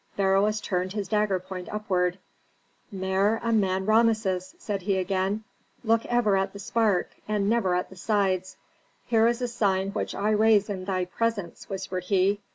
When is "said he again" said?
4.57-5.43